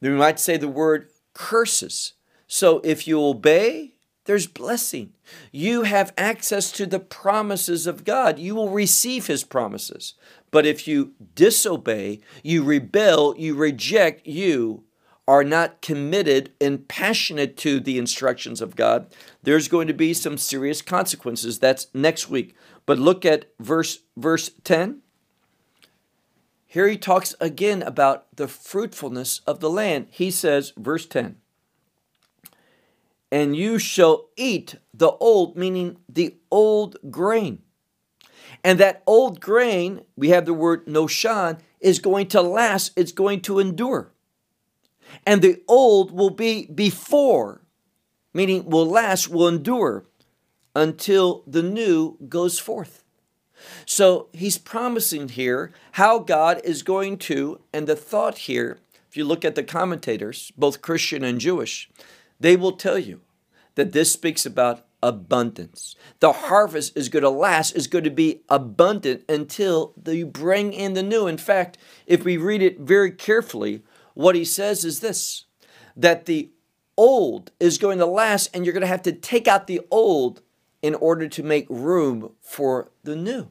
[0.00, 2.14] We might say the word curses.
[2.46, 3.93] So if you obey,
[4.24, 5.12] there's blessing.
[5.52, 8.38] You have access to the promises of God.
[8.38, 10.14] You will receive his promises.
[10.50, 14.84] But if you disobey, you rebel, you reject, you
[15.26, 19.06] are not committed and passionate to the instructions of God,
[19.42, 21.58] there's going to be some serious consequences.
[21.58, 22.54] That's next week.
[22.86, 25.00] But look at verse verse 10.
[26.66, 30.08] Here he talks again about the fruitfulness of the land.
[30.10, 31.36] He says, verse 10,
[33.34, 37.60] and you shall eat the old, meaning the old grain.
[38.62, 43.40] And that old grain, we have the word noshan, is going to last, it's going
[43.40, 44.12] to endure.
[45.26, 47.62] And the old will be before,
[48.32, 50.04] meaning will last, will endure
[50.76, 53.02] until the new goes forth.
[53.84, 58.78] So he's promising here how God is going to, and the thought here,
[59.08, 61.90] if you look at the commentators, both Christian and Jewish,
[62.38, 63.22] they will tell you
[63.74, 65.94] that this speaks about abundance.
[66.20, 70.94] The harvest is going to last, is going to be abundant until you bring in
[70.94, 71.26] the new.
[71.26, 73.82] In fact, if we read it very carefully,
[74.14, 75.44] what he says is this
[75.96, 76.50] that the
[76.96, 80.40] old is going to last, and you're going to have to take out the old
[80.82, 83.48] in order to make room for the new.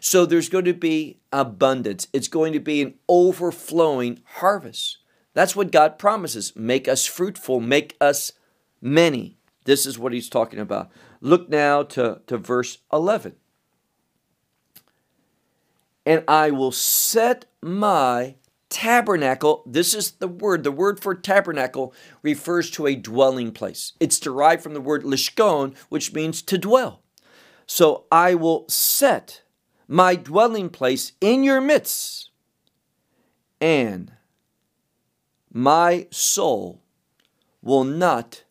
[0.00, 2.08] So there's going to be abundance.
[2.12, 4.98] It's going to be an overflowing harvest.
[5.34, 6.54] That's what God promises.
[6.56, 8.32] Make us fruitful, make us
[8.80, 9.37] many.
[9.68, 10.90] This is what he's talking about.
[11.20, 13.36] Look now to, to verse 11.
[16.06, 18.36] And I will set my
[18.70, 19.62] tabernacle.
[19.66, 20.64] This is the word.
[20.64, 21.92] The word for tabernacle
[22.22, 23.92] refers to a dwelling place.
[24.00, 27.02] It's derived from the word lishkon, which means to dwell.
[27.66, 29.42] So I will set
[29.86, 32.30] my dwelling place in your midst,
[33.60, 34.12] and
[35.52, 36.80] my soul
[37.60, 38.44] will not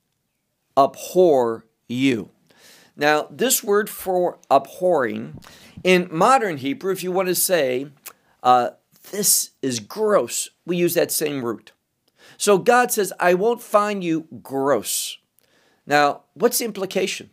[0.78, 2.30] abhor you.
[2.96, 5.40] Now, this word for abhorring,
[5.84, 7.88] in modern Hebrew, if you want to say,
[8.44, 8.72] uh,
[9.12, 11.72] this is gross, we use that same root.
[12.38, 15.18] So God says, I won't find you gross.
[15.86, 17.30] Now, what's the implication?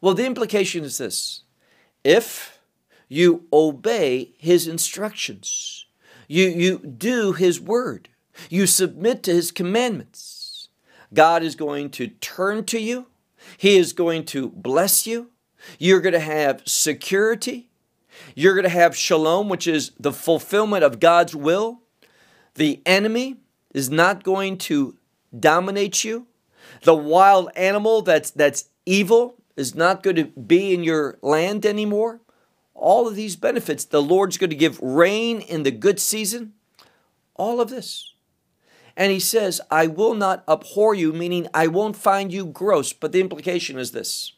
[0.00, 1.42] Well, the implication is this
[2.02, 2.58] if
[3.08, 5.86] you obey his instructions,
[6.28, 8.08] you, you do his word,
[8.50, 10.43] you submit to his commandments,
[11.14, 13.06] God is going to turn to you,
[13.56, 15.30] he is going to bless you,
[15.78, 17.70] you're going to have security,
[18.34, 21.80] you're going to have shalom, which is the fulfillment of God's will.
[22.54, 23.38] The enemy
[23.72, 24.96] is not going to
[25.38, 26.26] dominate you.
[26.82, 32.20] The wild animal that's that's evil is not going to be in your land anymore.
[32.74, 36.54] All of these benefits, the Lord's going to give rain in the good season.
[37.36, 38.13] All of this.
[38.96, 42.92] And he says, I will not abhor you, meaning I won't find you gross.
[42.92, 44.32] But the implication is this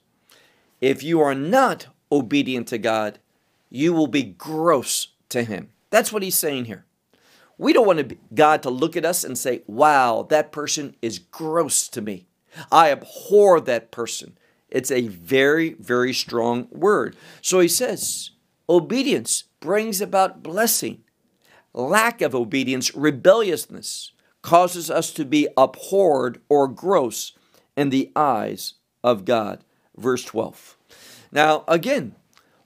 [0.80, 3.18] if you are not obedient to God,
[3.68, 5.70] you will be gross to him.
[5.90, 6.84] That's what he's saying here.
[7.59, 11.88] We don't want God to look at us and say, wow, that person is gross
[11.88, 12.26] to me.
[12.70, 14.36] I abhor that person.
[14.68, 17.16] It's a very, very strong word.
[17.40, 18.30] So he says,
[18.68, 21.02] obedience brings about blessing.
[21.72, 24.12] Lack of obedience, rebelliousness,
[24.47, 27.32] causes us to be abhorred or gross
[27.76, 29.64] in the eyes of God.
[29.97, 30.76] Verse 12.
[31.32, 32.14] Now, again,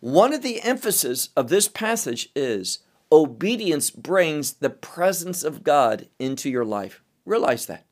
[0.00, 6.50] one of the emphasis of this passage is obedience brings the presence of God into
[6.50, 7.02] your life.
[7.24, 7.86] Realize that.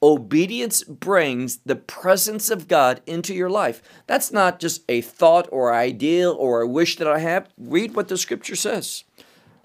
[0.00, 3.82] Obedience brings the presence of God into your life.
[4.06, 7.48] That's not just a thought or ideal or a wish that I have.
[7.58, 9.02] Read what the scripture says.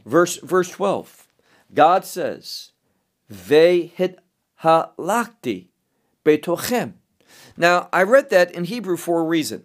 [0.03, 1.27] Verse, verse 12.
[1.75, 2.71] God says,
[3.30, 4.19] Ve hit
[4.63, 5.67] halakti
[6.23, 6.93] betochem.
[7.57, 9.63] Now, I read that in Hebrew for a reason.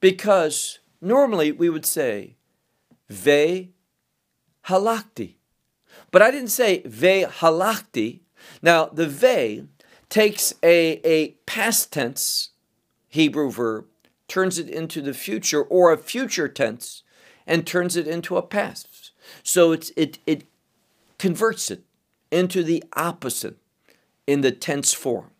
[0.00, 2.36] Because Normally, we would say
[3.10, 3.68] ve
[4.68, 5.34] halakti.
[6.10, 8.20] But I didn't say ve halakti.
[8.62, 9.64] Now, the ve
[10.08, 12.50] takes a, a past tense
[13.10, 13.84] Hebrew verb,
[14.28, 17.02] turns it into the future, or a future tense,
[17.46, 19.10] and turns it into a past.
[19.42, 20.44] So it's, it, it
[21.18, 21.82] converts it
[22.34, 23.56] into the opposite
[24.26, 25.30] in the tense form.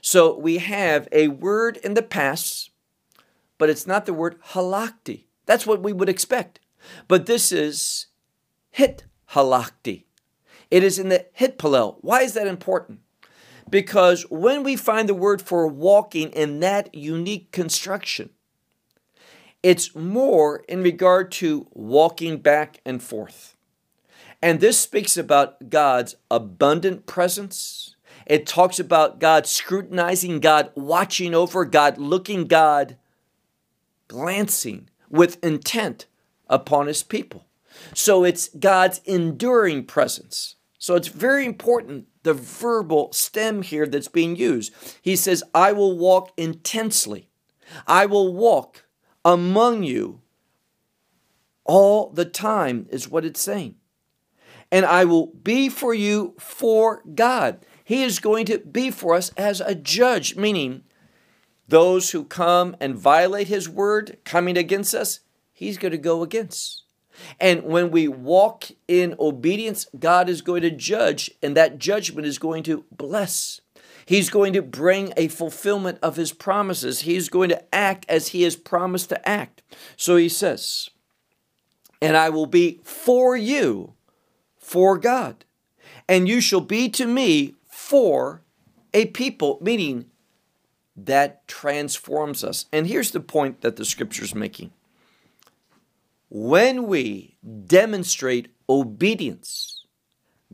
[0.00, 2.72] So we have a word in the past
[3.62, 5.26] but it's not the word halakti.
[5.46, 6.58] That's what we would expect.
[7.06, 8.06] But this is
[8.72, 10.02] hit halakti.
[10.68, 11.98] It is in the hitpael.
[12.00, 13.02] Why is that important?
[13.70, 18.30] Because when we find the word for walking in that unique construction,
[19.62, 23.56] it's more in regard to walking back and forth.
[24.42, 27.94] And this speaks about God's abundant presence.
[28.26, 32.96] It talks about God scrutinizing, God watching over, God looking, God
[34.08, 36.06] glancing with intent
[36.48, 37.46] upon his people.
[37.94, 40.56] So it's God's enduring presence.
[40.78, 44.72] So it's very important the verbal stem here that's being used.
[45.00, 47.28] He says, I will walk intensely.
[47.86, 48.84] I will walk
[49.24, 50.20] among you
[51.64, 53.76] all the time, is what it's saying.
[54.72, 57.64] And I will be for you for God.
[57.84, 60.82] He is going to be for us as a judge, meaning
[61.68, 65.20] those who come and violate his word coming against us,
[65.52, 66.82] he's going to go against.
[67.38, 72.38] And when we walk in obedience, God is going to judge, and that judgment is
[72.38, 73.60] going to bless.
[74.06, 77.00] He's going to bring a fulfillment of his promises.
[77.00, 79.62] He's going to act as he has promised to act.
[79.96, 80.90] So he says,
[82.00, 83.94] And I will be for you,
[84.72, 85.44] for God,
[86.08, 88.40] and you shall be to me for
[88.94, 90.06] a people, meaning
[90.96, 92.64] that transforms us.
[92.72, 94.72] And here's the point that the scripture is making.
[96.30, 99.84] When we demonstrate obedience,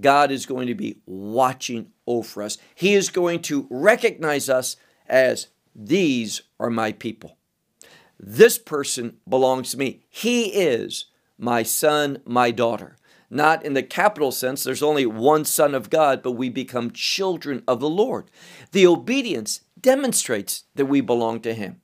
[0.01, 2.59] God is going to be watching over us.
[2.75, 4.75] He is going to recognize us
[5.07, 5.47] as
[5.77, 7.39] these are my people.
[8.19, 10.01] This person belongs to me.
[10.09, 11.05] He is
[11.39, 12.98] my son, my daughter.
[13.31, 17.63] Not in the capital sense, there's only one Son of God, but we become children
[17.69, 18.31] of the Lord.
[18.73, 21.81] The obedience demonstrates that we belong to Him.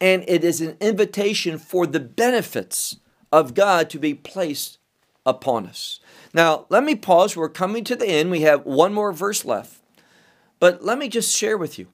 [0.00, 2.96] And it is an invitation for the benefits
[3.30, 4.78] of God to be placed
[5.26, 6.00] upon us.
[6.32, 7.36] Now, let me pause.
[7.36, 8.30] We're coming to the end.
[8.30, 9.82] We have one more verse left.
[10.58, 11.88] But let me just share with you.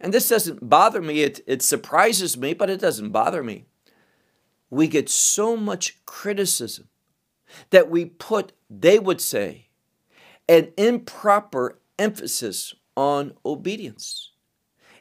[0.00, 3.64] And this doesn't bother me, it, it surprises me, but it doesn't bother me.
[4.68, 6.88] We get so much criticism
[7.70, 9.68] that we put, they would say,
[10.48, 14.32] an improper emphasis on obedience.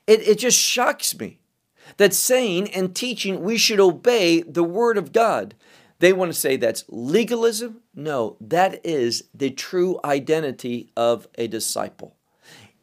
[0.08, 1.40] It, it just shocks me
[1.98, 5.56] that saying and teaching we should obey the Word of God.
[6.00, 7.82] They want to say that's legalism.
[7.94, 12.16] No, that is the true identity of a disciple.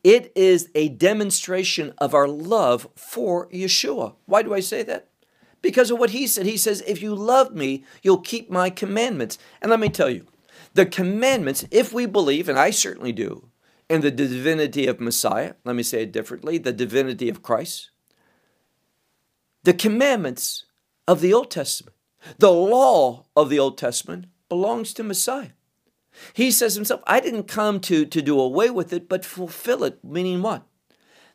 [0.02, 4.14] It is a demonstration of our love for Yeshua.
[4.26, 5.08] Why do I say that?
[5.62, 6.44] Because of what he said.
[6.44, 9.38] He says, If you love me, you'll keep my commandments.
[9.60, 10.26] And let me tell you,
[10.74, 13.48] the commandments, if we believe, and I certainly do,
[13.88, 17.90] in the divinity of Messiah, let me say it differently, the divinity of Christ,
[19.64, 20.64] the commandments
[21.06, 21.94] of the Old Testament,
[22.38, 25.50] the law of the Old Testament belongs to Messiah.
[26.32, 30.02] He says himself, I didn't come to, to do away with it, but fulfill it,
[30.04, 30.66] meaning what?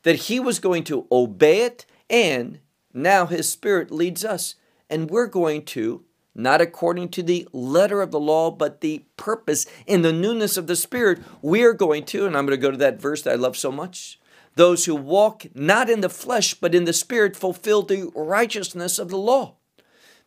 [0.04, 2.60] That he was going to obey it, and
[2.98, 4.56] now his spirit leads us,
[4.90, 6.04] and we're going to,
[6.36, 10.68] not according to the letter of the law, but the purpose in the newness of
[10.68, 13.36] the spirit, we're going to, and I'm going to go to that verse that I
[13.36, 14.20] love so much.
[14.56, 19.10] Those who walk not in the flesh, but in the spirit fulfill the righteousness of
[19.10, 19.56] the law.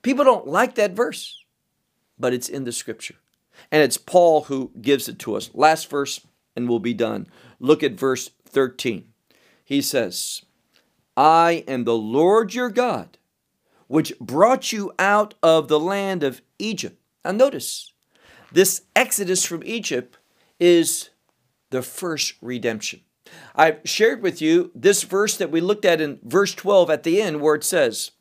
[0.02, 1.44] People don't like that verse,
[2.18, 3.16] but it's in the scripture.
[3.70, 5.50] And it's Paul who gives it to us.
[5.52, 6.20] Last verse,
[6.56, 7.26] and we'll be done.
[7.58, 9.06] Look at verse 13.
[9.64, 10.42] He says,
[11.20, 13.18] I am the Lord your God,
[13.88, 16.98] which brought you out of the land of Egypt.
[17.22, 17.92] Now, notice,
[18.50, 20.16] this exodus from Egypt
[20.58, 21.10] is
[21.68, 23.02] the first redemption.
[23.54, 27.20] I've shared with you this verse that we looked at in verse 12 at the
[27.20, 28.12] end, where it says,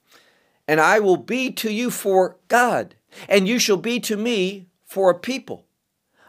[0.68, 2.96] And I will be to you for God,
[3.30, 5.64] and you shall be to me for a people.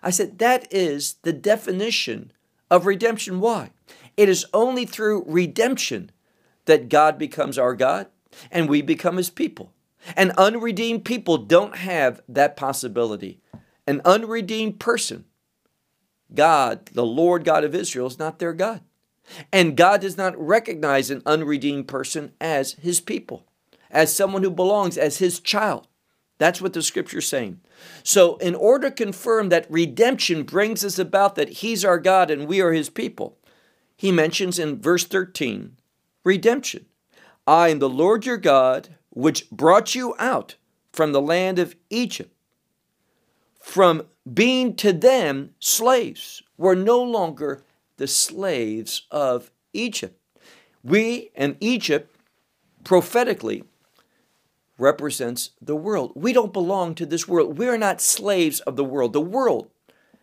[0.04, 2.30] I said, that is the definition
[2.70, 3.40] of redemption.
[3.40, 3.70] Why?
[4.16, 6.12] It is only through redemption
[6.70, 8.06] that God becomes our God
[8.50, 9.72] and we become his people.
[10.16, 13.40] And unredeemed people don't have that possibility.
[13.88, 15.24] An unredeemed person,
[16.32, 18.82] God, the Lord God of Israel, is not their God.
[19.52, 23.46] And God does not recognize an unredeemed person as his people,
[23.90, 25.88] as someone who belongs, as his child.
[26.38, 27.60] That's what the scripture's saying.
[28.04, 32.48] So, in order to confirm that redemption brings us about that He's our God and
[32.48, 33.36] we are His people,
[33.94, 35.76] He mentions in verse 13
[36.24, 36.86] redemption.
[37.46, 40.56] I am the Lord your God, which brought you out
[40.92, 42.34] from the land of Egypt.
[43.58, 44.02] From
[44.32, 47.62] being to them slaves, we're no longer
[47.96, 50.18] the slaves of Egypt.
[50.82, 52.14] We and Egypt
[52.84, 53.64] prophetically
[54.78, 56.12] represents the world.
[56.14, 57.58] We don't belong to this world.
[57.58, 59.12] We're not slaves of the world.
[59.12, 59.70] The world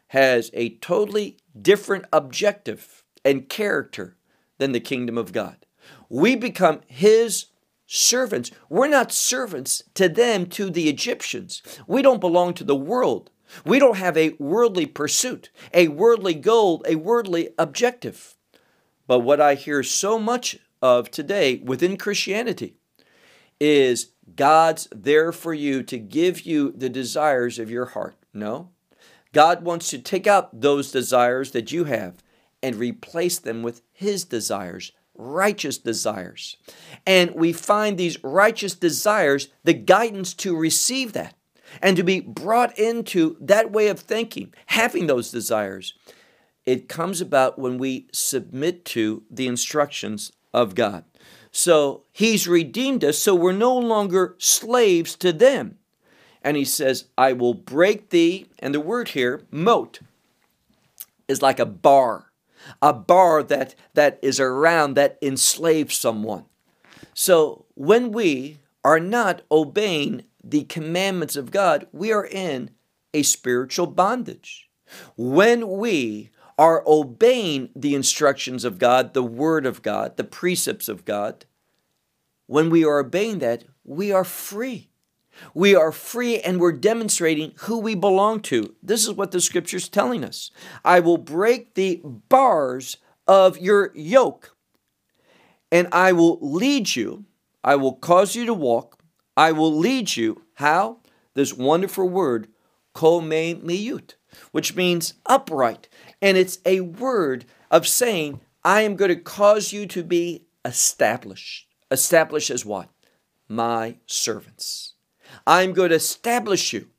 [0.08, 4.16] has a totally different objective and character
[4.58, 5.67] than the kingdom of God.
[6.10, 7.48] We become His
[7.86, 8.52] servants.
[8.70, 11.62] We're not servants to them, to the Egyptians.
[11.88, 13.32] We don't belong to the world.
[13.66, 18.36] We don't have a worldly pursuit, a worldly goal, a worldly objective.
[19.08, 22.76] But what I hear so much of today within Christianity
[23.60, 28.18] is God's there for you to give you the desires of your heart.
[28.34, 28.70] No.
[29.34, 32.16] God wants to take out those desires that you have
[32.62, 36.58] and replace them with His desires, righteous desires.
[37.06, 41.36] And we find these righteous desires the guidance to receive that
[41.82, 45.94] and to be brought into that way of thinking, having those desires.
[46.66, 51.04] It comes about when we submit to the instructions of God.
[51.52, 55.78] So he's redeemed us, so we're no longer slaves to them.
[56.44, 60.00] And he says, I will break thee, and the word here, moat,
[61.28, 62.27] is like a bar,
[62.82, 66.46] a bar that, that is around that enslaves someone.
[67.14, 72.72] So when we are not obeying the commandments of God, we are in
[73.14, 74.70] a spiritual bondage.
[75.16, 81.06] When we are obeying the instructions of God, the Word of God, the precepts of
[81.06, 81.46] God,
[82.48, 84.90] when we are obeying that, we are free.
[85.54, 88.76] We are free and we're demonstrating who we belong to.
[88.82, 90.52] This is what the scripture is telling us.
[90.84, 94.56] I will break the bars of your yoke
[95.72, 97.26] and I will lead you.
[97.64, 99.00] I will cause you to walk.
[99.36, 100.44] I will lead you.
[100.56, 101.00] How?
[101.38, 102.48] this wonderful word,
[102.96, 104.16] komemiyut,
[104.52, 105.88] which means upright.
[106.20, 111.68] And it's a word of saying, I am going to cause you to be established.
[111.92, 112.90] Established as what?
[113.48, 114.96] My servants.
[115.46, 116.90] I'm going to establish you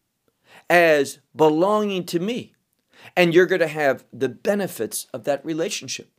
[0.70, 2.54] as belonging to me.
[3.16, 6.10] And you're going to have the benefits of that relationship.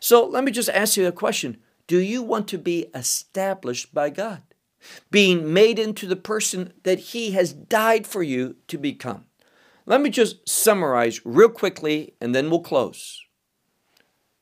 [0.00, 4.10] So let me just ask you a question Do you want to be established by
[4.10, 4.42] God?
[5.10, 9.26] Being made into the person that He has died for you to become.
[9.86, 13.20] Let me just summarize real quickly and then we'll close.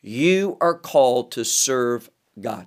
[0.02, 2.10] You are called to serve
[2.40, 2.66] God.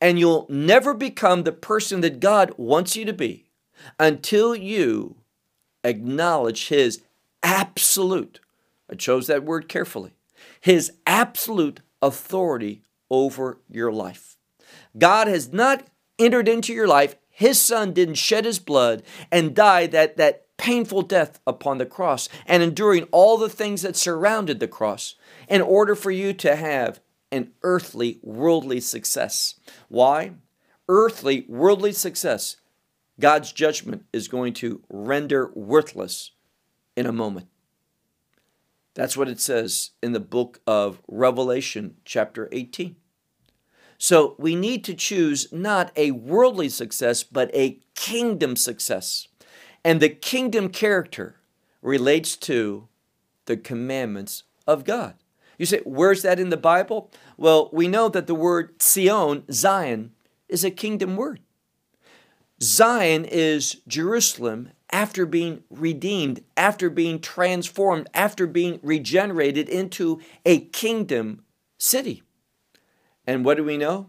[0.00, 3.50] And you'll never become the person that God wants you to be
[3.98, 5.16] until you
[5.84, 7.02] acknowledge His
[7.42, 8.40] absolute,
[8.90, 10.14] I chose that word carefully,
[10.60, 14.36] His absolute authority over your life.
[14.96, 15.86] God has not
[16.18, 17.16] entered into your life.
[17.28, 22.28] His son didn't shed his blood and die that, that painful death upon the cross
[22.46, 25.14] and enduring all the things that surrounded the cross
[25.48, 27.00] in order for you to have
[27.32, 29.56] an earthly, worldly success.
[29.88, 30.32] Why?
[30.88, 32.56] Earthly, worldly success,
[33.20, 36.32] God's judgment is going to render worthless
[36.96, 37.46] in a moment.
[38.94, 42.96] That's what it says in the book of Revelation, chapter 18.
[43.98, 49.28] So we need to choose not a worldly success, but a kingdom success.
[49.84, 51.36] And the kingdom character
[51.82, 52.88] relates to
[53.44, 55.14] the commandments of God.
[55.60, 57.10] You say, where's that in the Bible?
[57.36, 60.12] Well, we know that the word Zion, Zion,
[60.48, 61.40] is a kingdom word.
[62.62, 71.44] Zion is Jerusalem after being redeemed, after being transformed, after being regenerated into a kingdom
[71.76, 72.22] city.
[73.26, 74.08] And what do we know?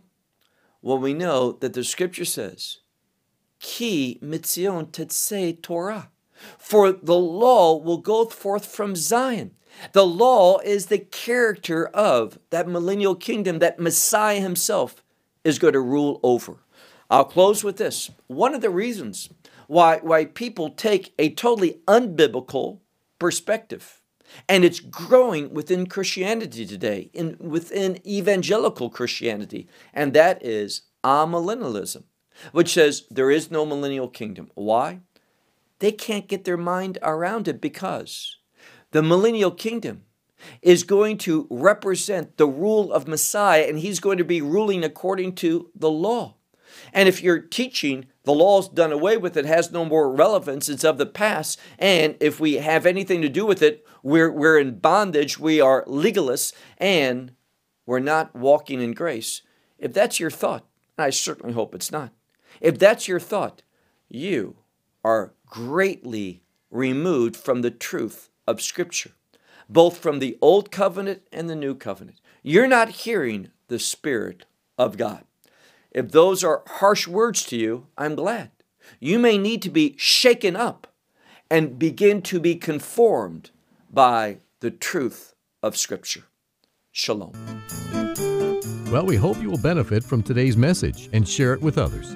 [0.81, 2.77] Well, we know that the scripture says
[3.59, 6.11] Ki mitzion tetzei Torah.
[6.57, 9.51] For the law will go forth from Zion.
[9.93, 15.03] The law is the character of that millennial kingdom that Messiah himself
[15.43, 16.57] is going to rule over.
[17.09, 18.11] I'll close with this.
[18.27, 19.29] One of the reasons
[19.67, 22.79] why, why people take a totally unbiblical
[23.19, 24.01] perspective,
[24.47, 32.03] and it's growing within Christianity today, in, within evangelical Christianity, and that is amillennialism
[32.51, 34.51] which says there is no millennial kingdom.
[34.55, 34.99] Why?
[35.79, 38.37] They can't get their mind around it because
[38.91, 40.03] the millennial kingdom
[40.61, 45.35] is going to represent the rule of Messiah and he's going to be ruling according
[45.35, 46.35] to the law.
[46.93, 50.83] And if you're teaching the law's done away with, it has no more relevance, it's
[50.83, 54.79] of the past, and if we have anything to do with it, we're, we're in
[54.79, 57.33] bondage, we are legalists, and
[57.85, 59.41] we're not walking in grace.
[59.77, 60.65] If that's your thought,
[60.97, 62.13] I certainly hope it's not,
[62.59, 63.63] if that's your thought,
[64.07, 64.57] you
[65.03, 69.11] are greatly removed from the truth of Scripture,
[69.69, 72.19] both from the Old Covenant and the New Covenant.
[72.43, 74.45] You're not hearing the Spirit
[74.77, 75.23] of God.
[75.91, 78.51] If those are harsh words to you, I'm glad.
[78.99, 80.87] You may need to be shaken up
[81.49, 83.51] and begin to be conformed
[83.91, 86.23] by the truth of Scripture.
[86.91, 87.33] Shalom.
[88.91, 92.15] Well, we hope you will benefit from today's message and share it with others.